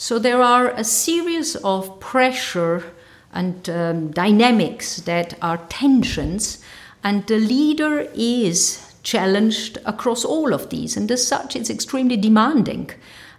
[0.00, 2.84] So there are a series of pressure
[3.34, 6.64] and um, dynamics that are tensions,
[7.04, 12.92] and the leader is challenged across all of these, and as such, it's extremely demanding.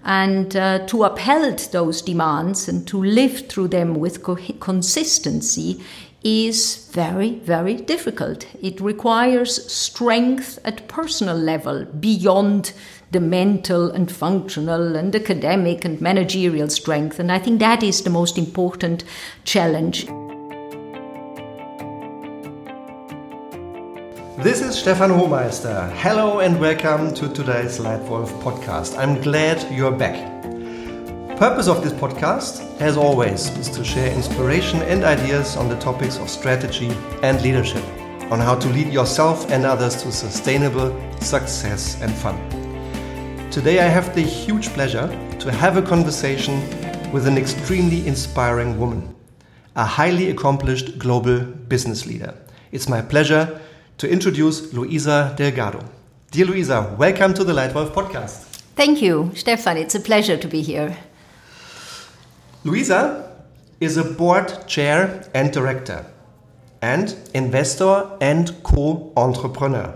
[0.05, 5.81] And uh, to uphold those demands and to live through them with co- consistency
[6.23, 8.45] is very, very difficult.
[8.61, 12.73] It requires strength at personal level beyond
[13.11, 17.19] the mental and functional and academic and managerial strength.
[17.19, 19.03] And I think that is the most important
[19.43, 20.05] challenge.
[24.41, 25.91] This is Stefan Homeister.
[25.97, 28.97] Hello and welcome to today's Leitwolf podcast.
[28.97, 30.29] I'm glad you're back.
[31.37, 36.17] Purpose of this podcast, as always, is to share inspiration and ideas on the topics
[36.17, 37.83] of strategy and leadership,
[38.31, 42.70] on how to lead yourself and others to sustainable success and fun.
[43.51, 46.61] Today I have the huge pleasure to have a conversation
[47.11, 49.13] with an extremely inspiring woman,
[49.75, 52.33] a highly accomplished global business leader.
[52.71, 53.59] It's my pleasure
[53.97, 55.83] to introduce Luisa Delgado.
[56.31, 58.45] Dear Luisa, welcome to the Leitwolf podcast.
[58.77, 59.75] Thank you, Stefan.
[59.75, 60.97] It's a pleasure to be here.
[62.63, 63.35] Luisa
[63.81, 66.05] is a board chair and director,
[66.81, 69.93] and investor and co entrepreneur.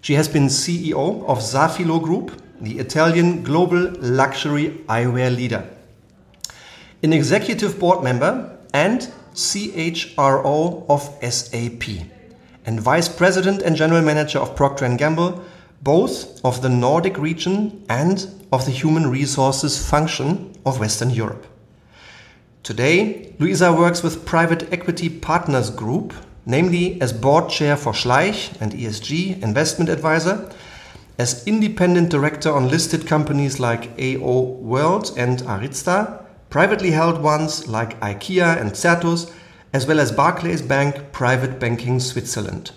[0.00, 5.68] She has been CEO of Safilo Group, the Italian global luxury eyewear leader,
[7.02, 12.06] an executive board member, and CHRO of SAP
[12.66, 15.44] and Vice President and General Manager of Procter & Gamble,
[15.82, 21.46] both of the Nordic region and of the Human Resources function of Western Europe.
[22.62, 26.14] Today, Luisa works with Private Equity Partners Group,
[26.46, 30.50] namely as board chair for Schleich and ESG investment advisor,
[31.18, 38.00] as independent director on listed companies like AO World and Aryzta, privately held ones like
[38.00, 39.32] IKEA and Certus,
[39.72, 42.72] as well as Barclays Bank Private Banking Switzerland.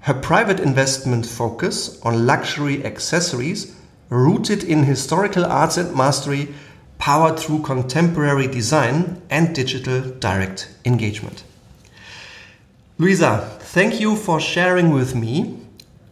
[0.00, 3.74] Her private investment focus on luxury accessories
[4.08, 6.54] rooted in historical arts and mastery
[6.98, 11.42] powered through contemporary design and digital direct engagement.
[12.98, 15.55] Luisa, thank you for sharing with me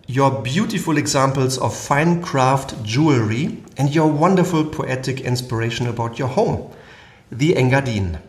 [0.07, 6.71] your beautiful examples of fine craft jewelry and your wonderful poetic inspiration about your home,
[7.31, 8.21] the Engadin.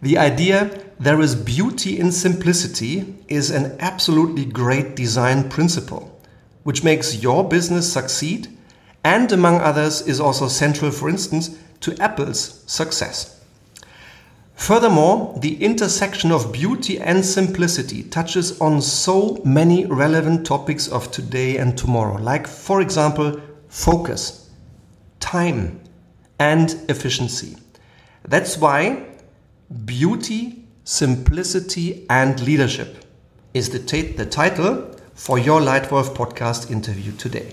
[0.00, 6.20] The idea there is beauty in simplicity is an absolutely great design principle,
[6.64, 8.48] which makes your business succeed
[9.04, 13.41] and, among others, is also central, for instance, to Apple's success.
[14.62, 21.56] Furthermore, the intersection of beauty and simplicity touches on so many relevant topics of today
[21.56, 24.50] and tomorrow, like, for example, focus,
[25.18, 25.80] time,
[26.38, 27.56] and efficiency.
[28.22, 29.04] That's why
[29.84, 33.04] Beauty, Simplicity, and Leadership
[33.54, 33.80] is the,
[34.16, 37.52] the title for your Leitwolf podcast interview today.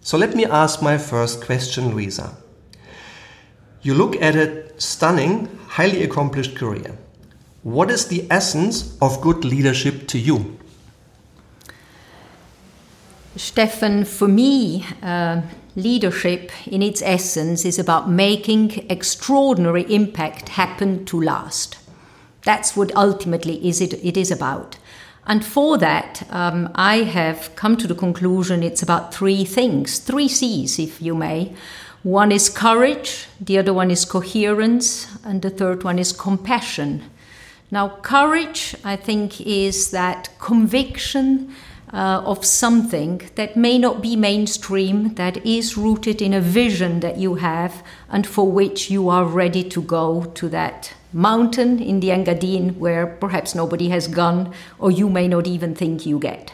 [0.00, 2.34] So let me ask my first question, Luisa.
[3.82, 6.96] You look at a stunning, highly accomplished career.
[7.62, 10.58] What is the essence of good leadership to you?
[13.36, 15.42] Stefan, for me, uh,
[15.74, 21.76] leadership in its essence is about making extraordinary impact happen to last.
[22.44, 24.78] That's what ultimately is it, it is about.
[25.26, 30.28] And for that, um, I have come to the conclusion it's about three things, three
[30.28, 31.52] C's, if you may.
[32.06, 37.02] One is courage, the other one is coherence, and the third one is compassion.
[37.72, 41.52] Now, courage, I think, is that conviction
[41.92, 47.16] uh, of something that may not be mainstream, that is rooted in a vision that
[47.18, 52.10] you have and for which you are ready to go to that mountain in the
[52.10, 56.52] Engadin where perhaps nobody has gone or you may not even think you get.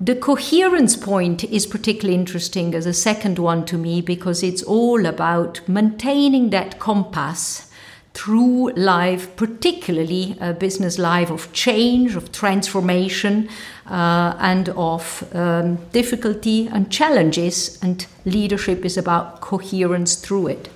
[0.00, 5.06] The coherence point is particularly interesting as a second one to me because it's all
[5.06, 7.70] about maintaining that compass
[8.12, 13.48] through life, particularly a business life of change, of transformation,
[13.86, 20.68] uh, and of um, difficulty and challenges, and leadership is about coherence through it.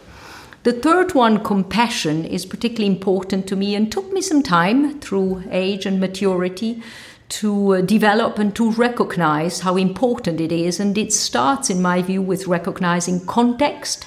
[0.62, 5.44] The third one, compassion, is particularly important to me and took me some time through
[5.50, 6.82] age and maturity
[7.30, 10.80] to uh, develop and to recognize how important it is.
[10.80, 14.06] And it starts, in my view, with recognizing context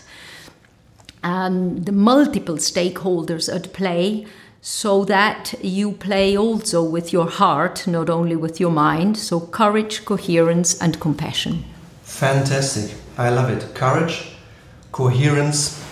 [1.23, 4.27] and the multiple stakeholders at play
[4.61, 9.17] so that you play also with your heart, not only with your mind.
[9.17, 11.65] So, courage, coherence, and compassion.
[12.03, 12.95] Fantastic.
[13.17, 13.73] I love it.
[13.75, 14.35] Courage,
[14.91, 15.83] coherence,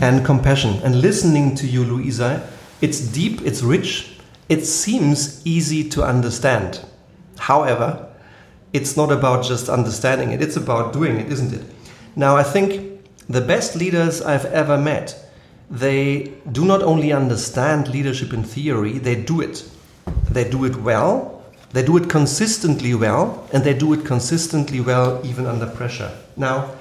[0.00, 0.80] and compassion.
[0.84, 2.48] And listening to you, Luisa,
[2.80, 4.19] it's deep, it's rich,
[4.50, 6.84] it seems easy to understand.
[7.38, 8.08] However,
[8.72, 11.62] it's not about just understanding it, it's about doing it, isn't it?
[12.16, 15.14] Now, I think the best leaders I've ever met,
[15.70, 19.64] they do not only understand leadership in theory, they do it.
[20.28, 25.24] They do it well, they do it consistently well, and they do it consistently well
[25.24, 26.10] even under pressure.
[26.36, 26.74] Now,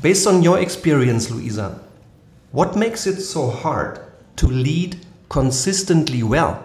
[0.00, 1.78] based on your experience, Luisa,
[2.50, 4.00] what makes it so hard
[4.36, 4.96] to lead
[5.32, 6.62] consistently well?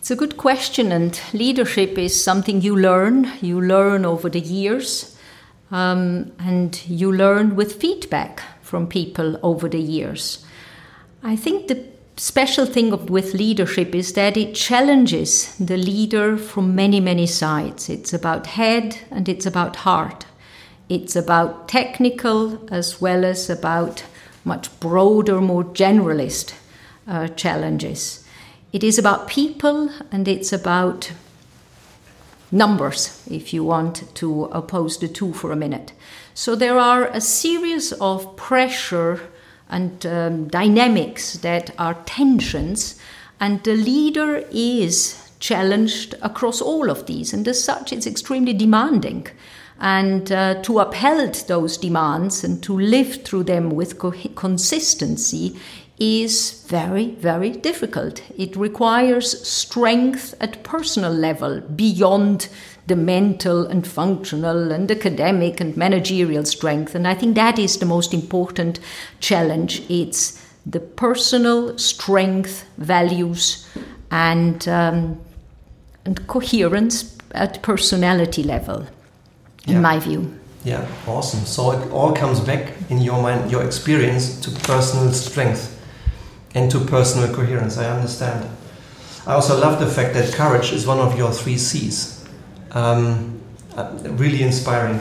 [0.00, 3.30] It's a good question, and leadership is something you learn.
[3.42, 5.16] You learn over the years,
[5.70, 10.44] um, and you learn with feedback from people over the years.
[11.22, 11.84] I think the
[12.16, 17.90] special thing of, with leadership is that it challenges the leader from many, many sides.
[17.90, 20.24] It's about head and it's about heart.
[20.88, 24.04] It's about technical as well as about
[24.44, 26.54] much broader, more generalist
[27.08, 28.24] uh, challenges.
[28.72, 31.12] It is about people and it's about
[32.50, 35.92] numbers, if you want to oppose the two for a minute.
[36.34, 39.20] So there are a series of pressure
[39.68, 42.98] and um, dynamics that are tensions,
[43.38, 49.26] and the leader is challenged across all of these, and as such, it's extremely demanding.
[49.80, 55.56] And uh, to uphold those demands and to live through them with co- consistency
[55.98, 58.22] is very, very difficult.
[58.36, 62.48] It requires strength at personal level beyond
[62.86, 66.94] the mental and functional and academic and managerial strength.
[66.94, 68.80] And I think that is the most important
[69.20, 69.82] challenge.
[69.88, 73.66] It's the personal strength, values,
[74.10, 75.18] and, um,
[76.04, 78.86] and coherence at personality level,
[79.66, 79.80] in Yeah.
[79.80, 80.32] my view.
[80.64, 81.44] Yeah, awesome.
[81.44, 85.77] So it all comes back in your mind, your experience to personal strength
[86.54, 87.78] and to personal coherence.
[87.78, 88.48] I understand.
[89.26, 92.24] I also love the fact that courage is one of your three C's.
[92.70, 93.40] Um,
[93.76, 95.00] uh, really inspiring.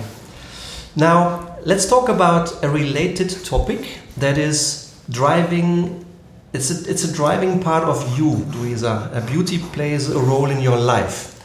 [0.95, 6.05] Now, let's talk about a related topic that is driving.
[6.53, 9.23] It's a, it's a driving part of you, Luisa.
[9.27, 11.43] Beauty plays a role in your life.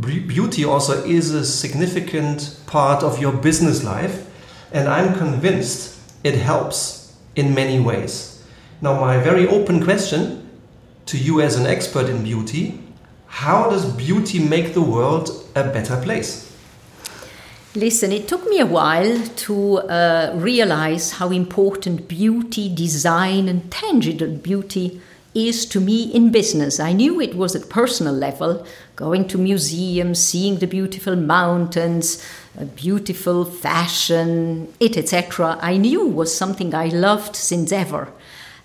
[0.00, 4.28] Beauty also is a significant part of your business life,
[4.72, 8.35] and I'm convinced it helps in many ways.
[8.80, 10.48] Now, my very open question
[11.06, 12.80] to you as an expert in beauty
[13.26, 16.50] how does beauty make the world a better place?
[17.74, 24.28] Listen, it took me a while to uh, realize how important beauty, design, and tangible
[24.28, 25.02] beauty
[25.34, 26.80] is to me in business.
[26.80, 32.24] I knew it was at personal level, going to museums, seeing the beautiful mountains,
[32.74, 35.58] beautiful fashion, it etc.
[35.60, 38.10] I knew was something I loved since ever.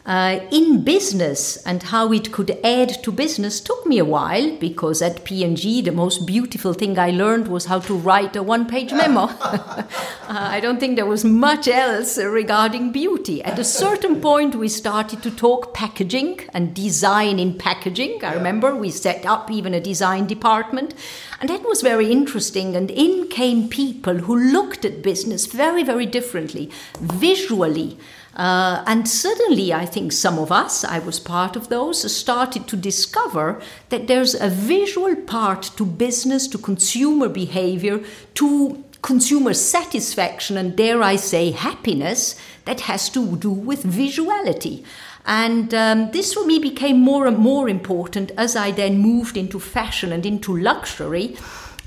[0.03, 5.00] Uh, in business and how it could add to business took me a while because
[5.00, 9.21] at P&G the most beautiful thing I learned was how to write a one-page memo.
[9.42, 9.86] uh,
[10.27, 13.44] I don't think there was much else regarding beauty.
[13.44, 18.25] At a certain point we started to talk packaging and design in packaging.
[18.25, 20.95] I remember we set up even a design department
[21.39, 26.06] and that was very interesting and in came people who looked at business very very
[26.06, 27.98] differently visually
[28.35, 32.77] uh, and suddenly, I think some of us, I was part of those, started to
[32.77, 38.01] discover that there's a visual part to business, to consumer behavior,
[38.35, 42.35] to consumer satisfaction, and dare I say, happiness
[42.65, 44.85] that has to do with visuality.
[45.25, 49.59] And um, this for me became more and more important as I then moved into
[49.59, 51.35] fashion and into luxury.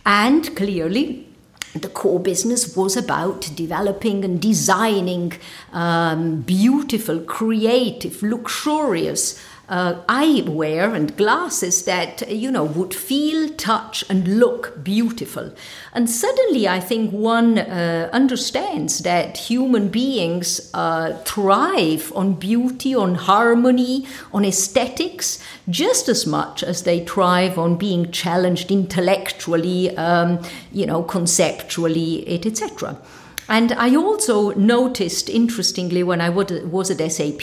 [0.05, 1.27] And clearly,
[1.75, 5.33] the core business was about developing and designing
[5.73, 14.39] um, beautiful, creative, luxurious uh, eyewear and glasses that you know would feel, touch, and
[14.39, 15.53] look beautiful.
[15.93, 23.15] And suddenly, I think one uh, understands that human beings uh, thrive on beauty, on
[23.15, 30.43] harmony, on aesthetics, just as much as they thrive on being challenged intellectually, um,
[30.73, 32.99] you know, conceptually, etc.
[33.49, 37.43] And I also noticed, interestingly, when I was at SAP,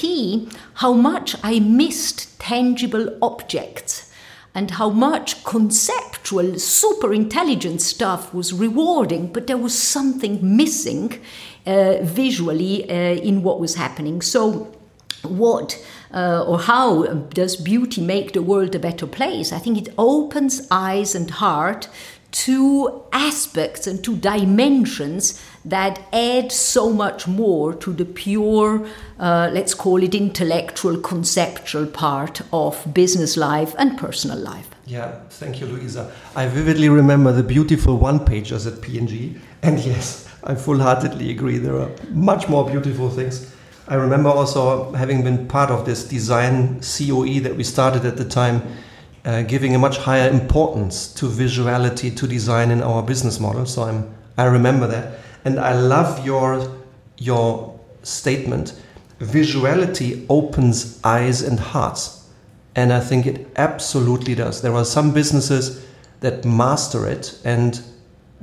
[0.75, 4.12] how much I missed tangible objects
[4.53, 11.22] and how much conceptual, super intelligent stuff was rewarding, but there was something missing
[11.65, 14.22] uh, visually uh, in what was happening.
[14.22, 14.75] So,
[15.24, 15.81] what
[16.13, 19.53] uh, or how does beauty make the world a better place?
[19.53, 21.88] I think it opens eyes and heart
[22.31, 28.88] to aspects and to dimensions that add so much more to the pure,
[29.20, 34.70] uh, let's call it intellectual, conceptual part of business life and personal life.
[34.86, 36.12] Yeah, thank you, Luisa.
[36.36, 41.58] I vividly remember the beautiful one pagers at P&G, and yes, I full heartedly agree.
[41.58, 43.53] There are much more beautiful things.
[43.88, 48.25] I remember also having been part of this design COE that we started at the
[48.25, 48.62] time
[49.25, 53.65] uh, giving a much higher importance to visuality to design in our business model.
[53.65, 56.77] So I'm I remember that, and I love your
[57.17, 58.74] your statement.
[59.19, 62.27] Visuality opens eyes and hearts,
[62.75, 64.62] and I think it absolutely does.
[64.62, 65.86] There are some businesses
[66.21, 67.81] that master it and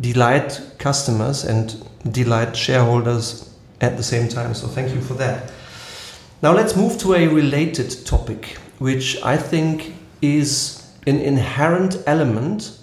[0.00, 4.54] delight customers and delight shareholders at the same time.
[4.54, 5.52] So thank you for that.
[6.42, 12.78] Now let's move to a related topic, which I think is an inherent element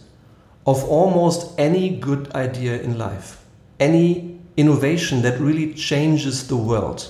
[0.66, 3.45] of almost any good idea in life,
[3.80, 7.08] any innovation that really changes the world.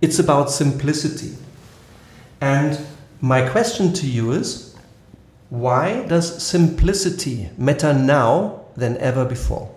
[0.00, 1.36] It's about simplicity.
[2.40, 2.80] And
[3.20, 4.74] my question to you is
[5.50, 9.70] why does simplicity matter now than ever before?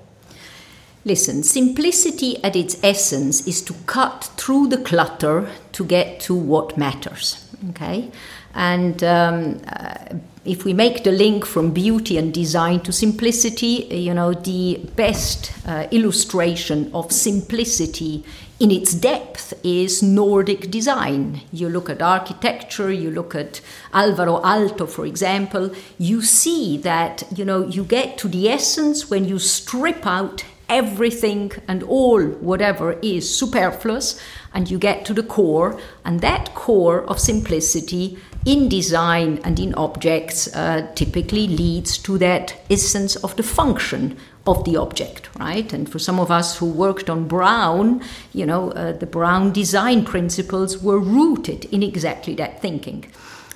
[1.05, 6.77] Listen, simplicity at its essence is to cut through the clutter to get to what
[6.77, 7.49] matters.
[7.71, 8.11] Okay?
[8.53, 9.95] And um, uh,
[10.45, 15.53] if we make the link from beauty and design to simplicity, you know, the best
[15.65, 18.23] uh, illustration of simplicity
[18.59, 21.41] in its depth is Nordic design.
[21.51, 23.61] You look at architecture, you look at
[23.93, 29.25] Alvar Aalto, for example, you see that, you know, you get to the essence when
[29.25, 34.19] you strip out everything and all whatever is superfluous
[34.53, 39.73] and you get to the core and that core of simplicity in design and in
[39.75, 45.71] objects uh, typically leads to that essence of the function of the object, right?
[45.71, 48.01] And for some of us who worked on Braun,
[48.33, 53.05] you know, uh, the Braun design principles were rooted in exactly that thinking.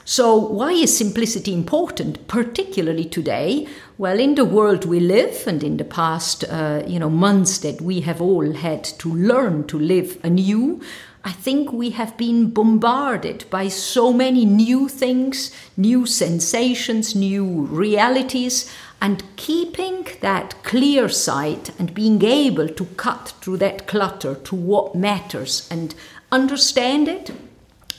[0.06, 3.68] So, why is simplicity important, particularly today?
[3.98, 7.82] Well, in the world we live, and in the past, uh, you know, months that
[7.82, 10.80] we have all had to learn to live anew,
[11.28, 18.74] I think we have been bombarded by so many new things, new sensations, new realities,
[19.02, 24.96] and keeping that clear sight and being able to cut through that clutter to what
[24.96, 25.96] matters and
[26.32, 27.32] understand it,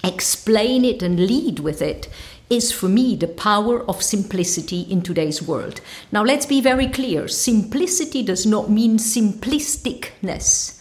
[0.02, 2.08] explain it, and lead with it
[2.48, 5.82] is for me the power of simplicity in today's world.
[6.10, 10.77] Now, let's be very clear simplicity does not mean simplisticness.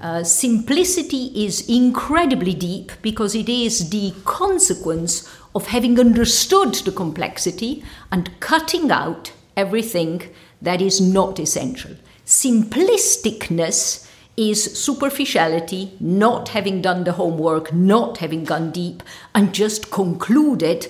[0.00, 7.82] Uh, simplicity is incredibly deep because it is the consequence of having understood the complexity
[8.12, 10.22] and cutting out everything
[10.62, 11.96] that is not essential.
[12.24, 19.02] Simplisticness is superficiality, not having done the homework, not having gone deep,
[19.34, 20.86] and just concluded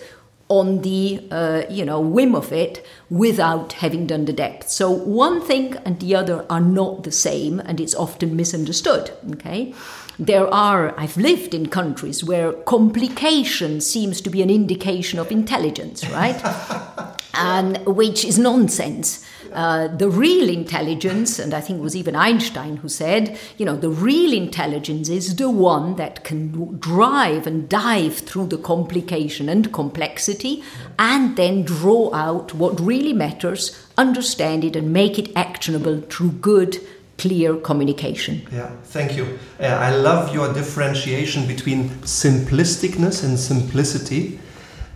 [0.48, 4.68] on the uh, you know whim of it without having done the depth.
[4.68, 9.74] So one thing and the other are not the same and it's often misunderstood okay?
[10.18, 16.08] There are i've lived in countries where complication seems to be an indication of intelligence
[16.10, 16.40] right?
[17.34, 22.76] And which is nonsense uh, the real intelligence, and I think it was even Einstein
[22.78, 28.16] who said, you know, the real intelligence is the one that can drive and dive
[28.16, 30.62] through the complication and complexity
[30.98, 36.78] and then draw out what really matters, understand it, and make it actionable through good
[37.18, 38.46] clear communication.
[38.52, 39.38] Yeah, thank you.
[39.60, 44.38] Uh, I love your differentiation between simplisticness and simplicity.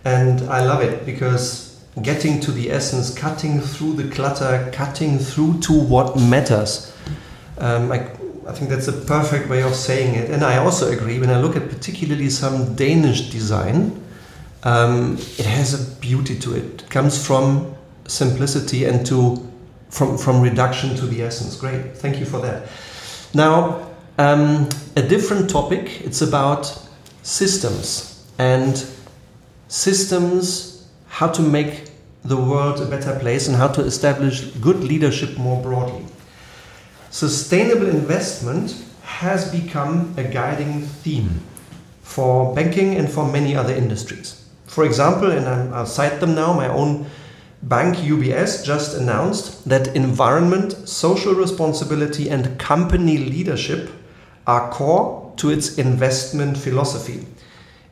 [0.05, 5.59] And I love it because getting to the essence, cutting through the clutter, cutting through
[5.61, 6.95] to what matters.
[7.59, 8.09] Um, I,
[8.47, 10.31] I think that's a perfect way of saying it.
[10.31, 14.03] And I also agree when I look at particularly some Danish design,
[14.63, 16.81] um, it has a beauty to it.
[16.81, 17.75] It comes from
[18.07, 19.49] simplicity and to
[19.89, 21.55] from from reduction to the essence.
[21.55, 22.67] Great, thank you for that.
[23.33, 26.01] Now, um, a different topic.
[26.01, 26.79] It's about
[27.21, 28.85] systems and
[29.67, 30.72] systems
[31.13, 31.91] how to make
[32.23, 36.03] the world a better place and how to establish good leadership more broadly.
[37.11, 41.39] Sustainable investment has become a guiding theme
[42.01, 44.43] for banking and for many other industries.
[44.65, 47.05] For example, and I'll cite them now, my own
[47.61, 53.91] bank UBS just announced that environment, social responsibility, and company leadership
[54.47, 57.27] are core to its investment philosophy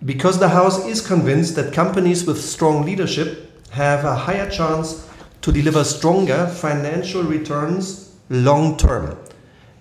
[0.04, 5.08] because the House is convinced that companies with strong leadership have a higher chance
[5.42, 9.18] to deliver stronger financial returns long term.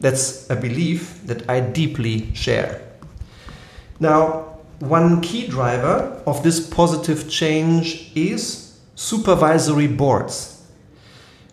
[0.00, 2.82] That's a belief that I deeply share.
[3.98, 10.62] Now, one key driver of this positive change is supervisory boards.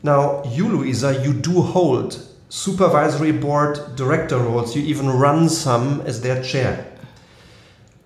[0.04, 4.76] Now, you, Luisa, you do hold supervisory board director roles.
[4.76, 6.86] You even run some as their chair.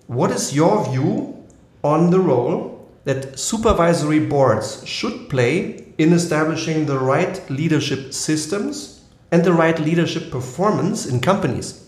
[0.06, 1.46] What is your view
[1.84, 9.44] on the role that supervisory boards should play in establishing the right leadership systems and
[9.44, 11.82] the right leadership performance in companies?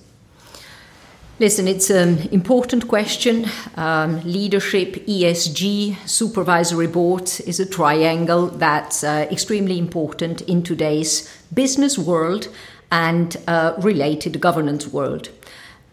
[1.40, 3.46] Listen, it's an important question.
[3.74, 11.98] Um, leadership, ESG, supervisory boards is a triangle that's uh, extremely important in today's business
[11.98, 12.48] world
[12.92, 15.28] and uh, related governance world.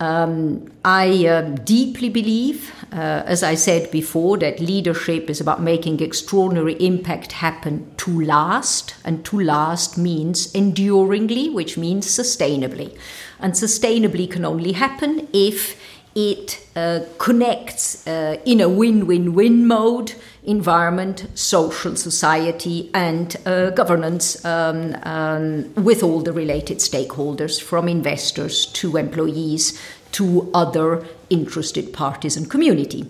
[0.01, 6.01] Um, I uh, deeply believe, uh, as I said before, that leadership is about making
[6.01, 12.97] extraordinary impact happen to last, and to last means enduringly, which means sustainably.
[13.39, 15.79] And sustainably can only happen if
[16.15, 23.69] it uh, connects uh, in a win win win mode environment, social society, and uh,
[23.69, 29.79] governance um, um, with all the related stakeholders, from investors to employees
[30.11, 33.05] to other interested parties and community.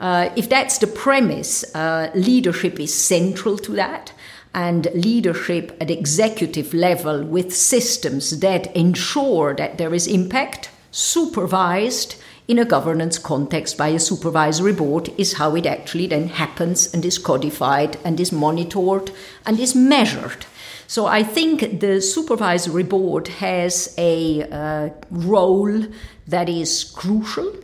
[0.00, 4.12] Uh, if that's the premise, uh, leadership is central to that
[4.54, 12.16] and leadership at executive level with systems that ensure that there is impact supervised
[12.48, 17.04] in a governance context by a supervisory board is how it actually then happens and
[17.04, 19.10] is codified and is monitored
[19.44, 20.46] and is measured.
[20.86, 25.84] So I think the supervisory board has a uh, role
[26.26, 27.54] that is crucial.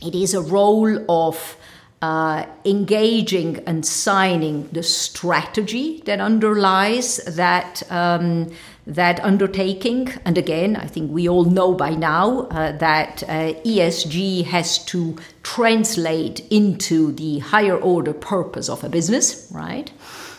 [0.00, 1.56] It is a role of
[2.00, 8.52] uh, engaging and signing the strategy that underlies that um,
[8.86, 10.12] that undertaking.
[10.24, 15.16] And again, I think we all know by now uh, that uh, ESG has to
[15.42, 19.90] translate into the higher order purpose of a business, right?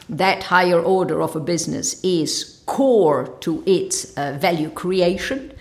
[0.10, 5.52] That higher order of a business is core to its uh, value creation.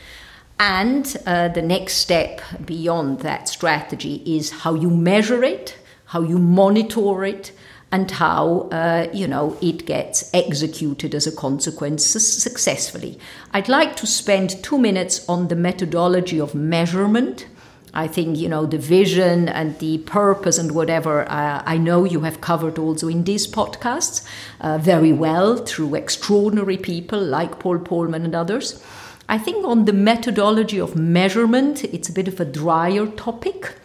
[0.60, 6.38] And uh, the next step beyond that strategy is how you measure it, how you
[6.38, 7.52] monitor it,
[7.94, 13.16] and how uh, you know it gets executed as a consequence successfully.
[13.52, 17.46] I'd like to spend two minutes on the methodology of measurement.
[17.94, 21.22] I think you know the vision and the purpose and whatever.
[21.30, 24.26] Uh, I know you have covered also in these podcasts
[24.60, 28.82] uh, very well through extraordinary people like Paul Polman and others.
[29.28, 33.76] I think on the methodology of measurement, it's a bit of a drier topic.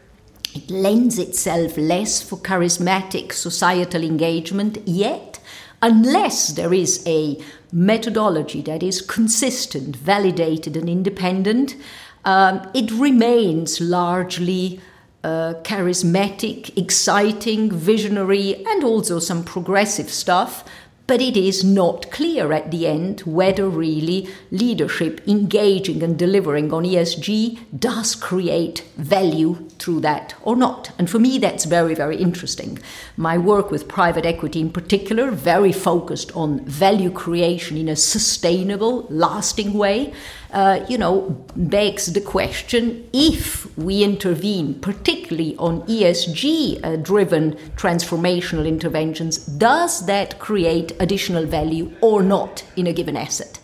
[0.59, 5.39] It lends itself less for charismatic societal engagement, yet,
[5.81, 7.41] unless there is a
[7.71, 11.77] methodology that is consistent, validated, and independent,
[12.25, 14.81] um, it remains largely
[15.23, 20.65] uh, charismatic, exciting, visionary, and also some progressive stuff,
[21.09, 26.83] but it is not clear at the end whether really leadership engaging and delivering on
[26.83, 30.91] ESG does create value through that or not.
[30.99, 32.77] And for me, that's very, very interesting.
[33.17, 39.07] My work with private equity in particular, very focused on value creation in a sustainable,
[39.09, 40.13] lasting way,
[40.51, 48.67] uh, you know, begs the question if we intervene, particularly on ESG uh, driven transformational
[48.67, 53.59] interventions, does that create additional value or not in a given asset?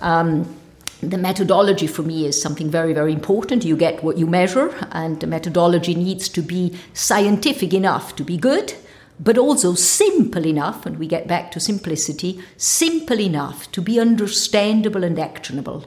[0.00, 0.56] Um,
[1.02, 3.64] the methodology for me is something very, very important.
[3.64, 8.36] You get what you measure, and the methodology needs to be scientific enough to be
[8.36, 8.74] good,
[9.18, 15.04] but also simple enough, and we get back to simplicity, simple enough to be understandable
[15.04, 15.84] and actionable.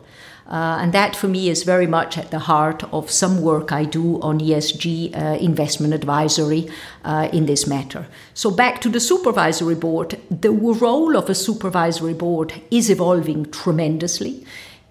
[0.48, 3.84] Uh, and that for me is very much at the heart of some work I
[3.84, 6.70] do on ESG uh, investment advisory
[7.04, 8.06] uh, in this matter.
[8.36, 14.46] So, back to the supervisory board, the role of a supervisory board is evolving tremendously.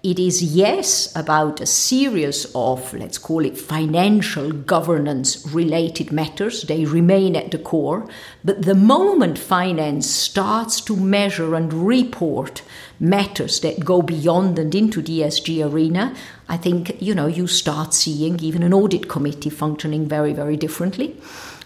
[0.05, 6.61] It is, yes, about a series of, let's call it financial governance related matters.
[6.61, 8.07] They remain at the core.
[8.43, 12.61] But the moment finance starts to measure and report
[12.99, 16.15] matters that go beyond and into the ESG arena,
[16.47, 21.17] I think, you know, you start seeing even an audit committee functioning very, very differently.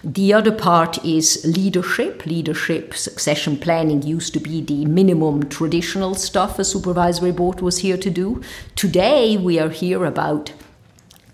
[0.04, 2.26] The other part is leadership.
[2.26, 7.98] Leadership succession planning used to be the minimum traditional stuff a supervisory board was here
[7.98, 8.42] to do.
[8.76, 10.54] Today, we are here about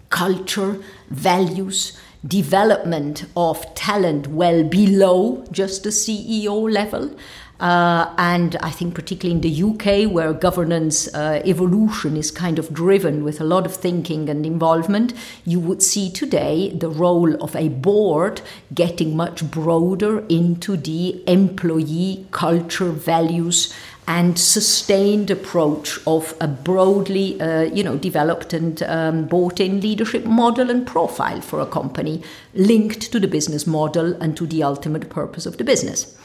[0.10, 7.15] culture, values, development of talent well below just the CEO level.
[7.60, 12.74] Uh, and I think, particularly in the UK, where governance uh, evolution is kind of
[12.74, 15.13] driven with a lot of thinking and involvement,
[15.46, 18.41] you would see today the role of a board
[18.74, 23.74] getting much broader into the employee culture, values,
[24.08, 30.26] and sustained approach of a broadly uh, you know developed and um, bought in leadership
[30.26, 32.22] model and profile for a company
[32.54, 36.15] linked to the business model and to the ultimate purpose of the business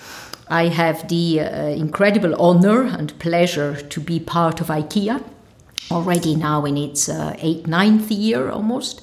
[0.50, 5.22] I have the uh, incredible honor and pleasure to be part of IKEA,
[5.90, 9.00] already now in its uh, eighth, ninth year almost.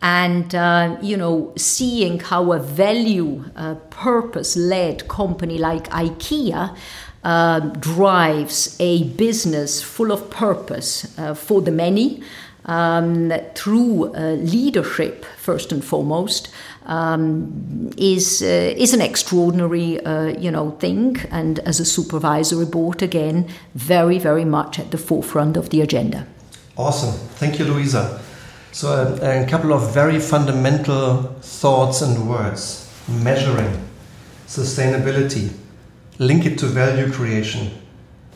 [0.00, 6.76] And, uh, you know, seeing how a value, uh, purpose led company like IKEA
[7.24, 12.22] uh, drives a business full of purpose uh, for the many
[12.66, 16.50] um, through leadership, first and foremost,
[16.86, 23.02] um, is uh, is an extraordinary uh, you know thing, and as a supervisory board
[23.02, 26.26] again, very very much at the forefront of the agenda.
[26.76, 28.20] Awesome, thank you, Luisa.
[28.72, 33.88] So uh, a couple of very fundamental thoughts and words: measuring,
[34.46, 35.52] sustainability,
[36.18, 37.70] link it to value creation,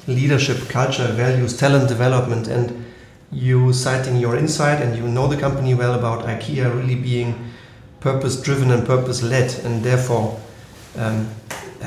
[0.07, 2.80] leadership, culture, values, talent development, and
[3.33, 7.51] you citing your insight and you know the company well about IKEA really being
[8.01, 10.41] purpose driven and purpose led, and therefore
[10.97, 11.29] um,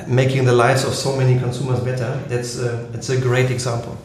[0.08, 2.21] making the lives of so many consumers better.
[2.27, 3.97] That's a, that's a great example.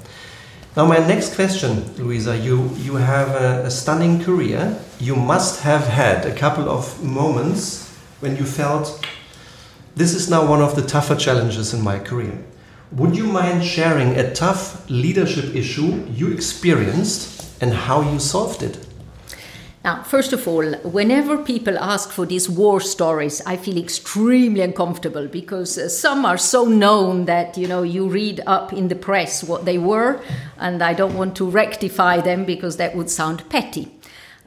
[0.77, 4.79] Now, my next question, Luisa, you, you have a, a stunning career.
[5.01, 7.89] You must have had a couple of moments
[8.21, 9.05] when you felt
[9.97, 12.45] this is now one of the tougher challenges in my career.
[12.93, 18.79] Would you mind sharing a tough leadership issue you experienced and how you solved it?
[19.85, 25.29] Now, first of all, whenever people ask for these war stories, I feel extremely uncomfortable
[25.29, 29.45] because uh, some are so known that you know you read up in the press
[29.45, 30.21] what they were,
[30.59, 33.89] and I don't want to rectify them because that would sound petty.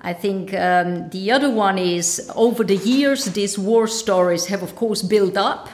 [0.02, 4.76] I think um, the other one is over the years, these war stories have, of
[4.76, 5.70] course, built up.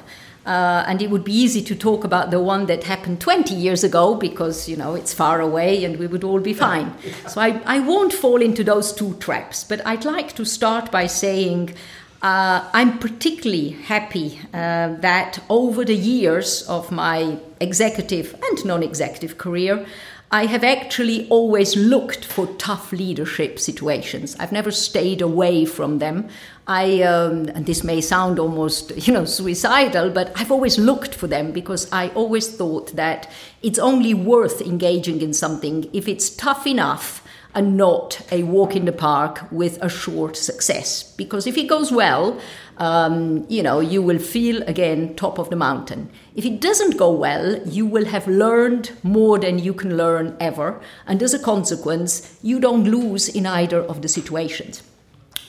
[0.48, 3.84] Uh, and it would be easy to talk about the one that happened 20 years
[3.84, 6.94] ago because, you know, it's far away and we would all be fine.
[7.28, 9.66] So I, I won't fall into those two traps.
[9.66, 11.76] But I'd like to start by saying
[12.22, 19.38] uh, I'm particularly happy uh, that over the years of my executive and non executive
[19.38, 19.86] career,
[20.30, 24.36] I have actually always looked for tough leadership situations.
[24.38, 26.28] I've never stayed away from them.
[26.68, 31.28] I, um, and this may sound almost, you know, suicidal, but I've always looked for
[31.28, 36.68] them because I always thought that it's only worth engaging in something if it's tough
[36.68, 37.24] enough
[37.56, 41.04] and not a walk in the park with a short success.
[41.04, 42.40] Because if it goes well,
[42.78, 46.10] um, you know, you will feel again top of the mountain.
[46.36, 50.80] If it doesn't go well, you will have learned more than you can learn ever.
[51.06, 54.84] And as a consequence, you don't lose in either of the situations.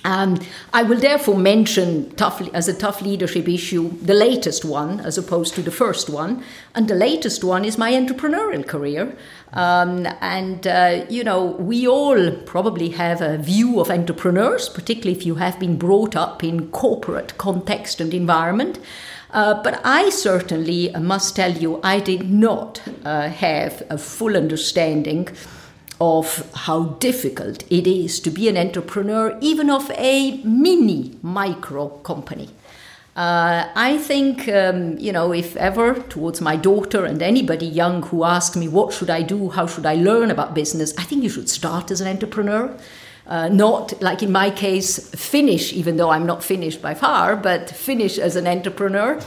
[0.05, 0.41] Um,
[0.73, 5.55] I will therefore mention tough, as a tough leadership issue the latest one as opposed
[5.57, 6.45] to the first one.
[6.75, 9.17] And the latest one is my entrepreneurial career.
[9.53, 15.27] Um, and, uh, you know, we all probably have a view of entrepreneurs, particularly if
[15.27, 18.79] you have been brought up in corporate context and environment.
[19.31, 25.29] Uh, but I certainly must tell you, I did not uh, have a full understanding
[26.01, 32.49] of how difficult it is to be an entrepreneur, even of a mini micro company.
[33.17, 38.23] Uh, I think, um, you know, if ever towards my daughter and anybody young who
[38.23, 39.49] asks me, what should I do?
[39.49, 40.97] How should I learn about business?
[40.97, 42.73] I think you should start as an entrepreneur.
[43.27, 47.69] Uh, not like in my case, finish, even though I'm not finished by far, but
[47.69, 49.21] finish as an entrepreneur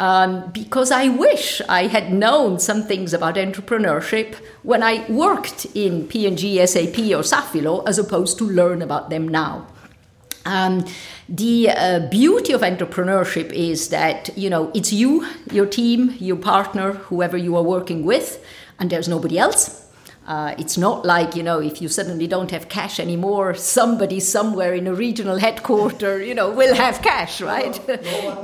[0.00, 6.08] um, because I wish I had known some things about entrepreneurship when I worked in
[6.08, 9.66] P&G, SAP, or Safilo, as opposed to learn about them now.
[10.46, 10.86] Um,
[11.28, 16.92] the uh, beauty of entrepreneurship is that you know it's you, your team, your partner,
[16.92, 18.42] whoever you are working with,
[18.78, 19.79] and there's nobody else.
[20.30, 24.72] Uh, it's not like, you know, if you suddenly don't have cash anymore, somebody somewhere
[24.74, 27.80] in a regional headquarter, you know, will have cash, right?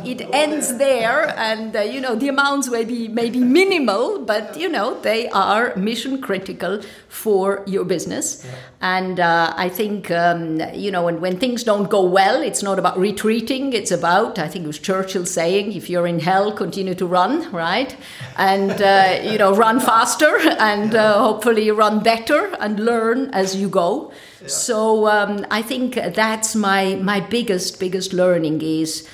[0.05, 4.59] It ends there, and, uh, you know, the amounts may be, may be minimal, but,
[4.59, 8.44] you know, they are mission critical for your business.
[8.81, 12.79] And uh, I think, um, you know, and when things don't go well, it's not
[12.79, 13.72] about retreating.
[13.72, 17.51] It's about, I think it was Churchill saying, if you're in hell, continue to run,
[17.53, 17.96] right?
[18.37, 23.68] And, uh, you know, run faster and uh, hopefully run better and learn as you
[23.68, 24.12] go.
[24.40, 24.48] Yeah.
[24.48, 29.08] So um, I think that's my, my biggest, biggest learning is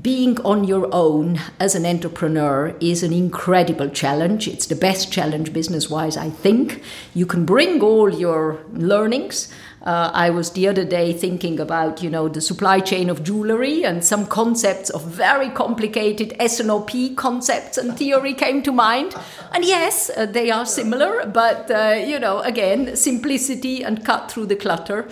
[0.00, 4.46] being on your own as an entrepreneur is an incredible challenge.
[4.46, 6.82] It's the best challenge business wise, I think.
[7.14, 9.52] You can bring all your learnings.
[9.88, 13.84] Uh, I was the other day thinking about, you know, the supply chain of jewelry
[13.86, 19.14] and some concepts of very complicated S&OP concepts and theory came to mind.
[19.54, 24.44] And yes, uh, they are similar, but, uh, you know, again, simplicity and cut through
[24.46, 25.08] the clutter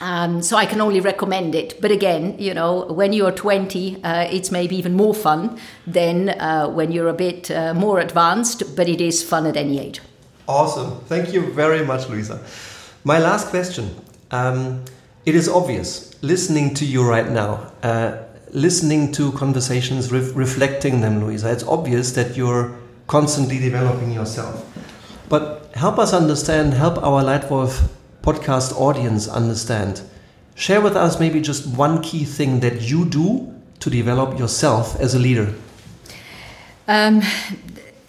[0.00, 1.80] um, so I can only recommend it.
[1.80, 6.66] But again, you know, when you're 20, uh, it's maybe even more fun than uh,
[6.66, 10.00] when you're a bit uh, more advanced, but it is fun at any age.
[10.48, 10.98] Awesome.
[11.06, 12.40] Thank you very much, Luisa.
[13.06, 13.94] My last question.
[14.30, 14.82] Um,
[15.26, 21.22] it is obvious, listening to you right now, uh, listening to conversations, re reflecting them,
[21.22, 22.74] Luisa, it's obvious that you're
[23.06, 24.64] constantly developing yourself.
[25.28, 27.90] But help us understand, help our Leitwolf
[28.22, 30.00] podcast audience understand.
[30.54, 35.14] Share with us maybe just one key thing that you do to develop yourself as
[35.14, 35.52] a leader.
[36.88, 37.20] Um,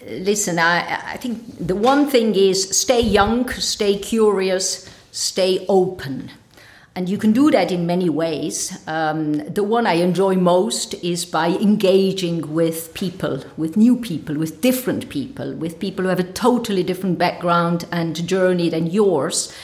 [0.06, 6.30] listen, I, I think the one thing is stay young, stay curious, stay open.
[6.94, 8.78] And you can do that in many ways.
[8.86, 14.62] Um, the one I enjoy most is by engaging with people, with new people, with
[14.62, 19.54] different people, with people who have a totally different background and journey than yours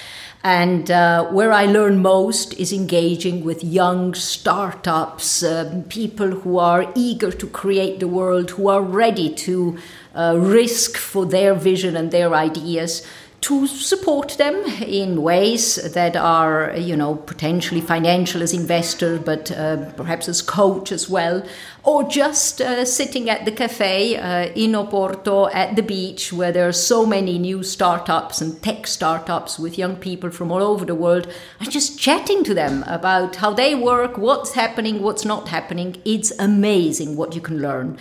[0.45, 6.91] and uh, where I learn most is engaging with young startups, uh, people who are
[6.97, 9.79] eager to create the world, who are ready to
[10.15, 13.07] uh, risk for their vision and their ideas
[13.43, 19.91] to support them in ways that are, you know, potentially financial as investor, but uh,
[19.97, 21.45] perhaps as coach as well,
[21.83, 26.69] or just uh, sitting at the cafe uh, in Oporto at the beach where there
[26.69, 30.95] are so many new startups and tech startups with young people from all over the
[30.95, 31.27] world,
[31.59, 36.01] and just chatting to them about how they work, what's happening, what's not happening.
[36.05, 37.99] It's amazing what you can learn.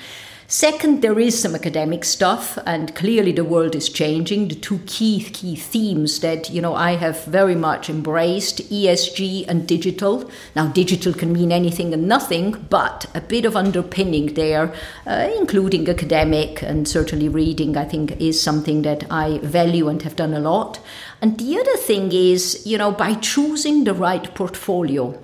[0.54, 4.50] Second, there is some academic stuff, and clearly the world is changing.
[4.50, 9.66] The two key key themes that you know I have very much embraced: ESG and
[9.66, 10.30] digital.
[10.54, 14.74] Now, digital can mean anything and nothing, but a bit of underpinning there,
[15.08, 20.18] uh, including academic and certainly reading, I think is something that I value and have
[20.18, 20.82] done a lot.
[21.22, 25.18] And the other thing is, you know, by choosing the right portfolio.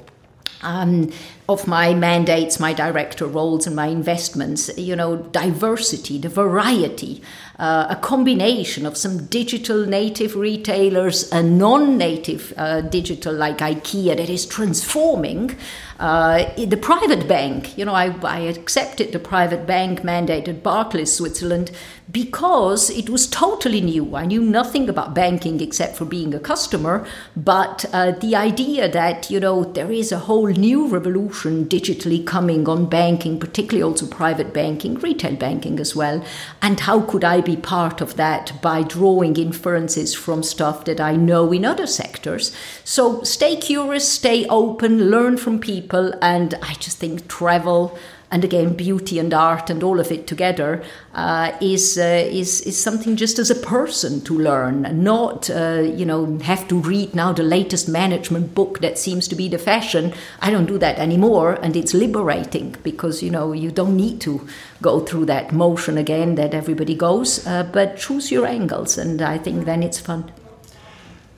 [0.61, 1.11] Um,
[1.47, 7.21] of my mandates, my director roles, and my investments, you know, diversity, the variety,
[7.59, 14.17] uh, a combination of some digital native retailers and non native uh, digital like IKEA
[14.17, 15.55] that is transforming
[15.99, 21.11] uh, the private bank, you know, I, I, accepted the private bank mandate at Barclays
[21.11, 21.71] Switzerland
[22.11, 24.15] because it was totally new.
[24.15, 27.05] I knew nothing about banking except for being a customer,
[27.35, 32.69] but uh, the idea that, you know, there is a whole new revolution digitally coming
[32.69, 36.23] on banking, particularly also private banking, retail banking as well,
[36.61, 41.15] and how could I be part of that by drawing inferences from stuff that I
[41.15, 42.55] know in other sectors?
[42.83, 46.13] So stay curious, stay open, learn from people people.
[46.21, 47.97] And I just think travel
[48.29, 52.77] and again beauty and art and all of it together uh, is, uh, is is
[52.77, 57.31] something just as a person to learn not uh, you know have to read now
[57.31, 61.53] the latest management book that seems to be the fashion i don't do that anymore
[61.63, 64.45] and it's liberating because you know you don't need to
[64.81, 69.37] go through that motion again that everybody goes uh, but choose your angles and i
[69.37, 70.29] think then it's fun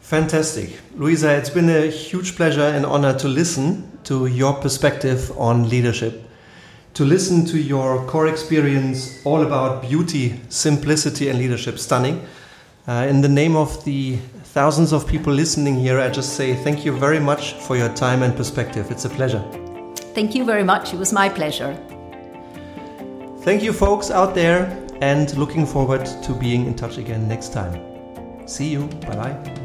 [0.01, 0.79] Fantastic.
[0.95, 6.23] Luisa, it's been a huge pleasure and honor to listen to your perspective on leadership,
[6.93, 11.79] to listen to your core experience all about beauty, simplicity, and leadership.
[11.79, 12.25] Stunning.
[12.87, 14.15] Uh, in the name of the
[14.53, 18.23] thousands of people listening here, I just say thank you very much for your time
[18.23, 18.89] and perspective.
[18.89, 19.43] It's a pleasure.
[20.15, 20.93] Thank you very much.
[20.93, 21.77] It was my pleasure.
[23.41, 24.65] Thank you, folks out there,
[25.01, 27.79] and looking forward to being in touch again next time.
[28.47, 28.87] See you.
[29.07, 29.58] Bye bye.